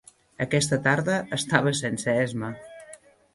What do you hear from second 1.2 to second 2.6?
estaves sense esma.